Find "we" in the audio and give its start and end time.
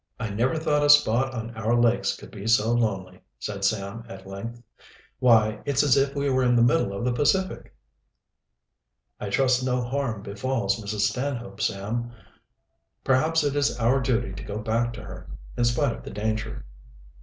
6.15-6.27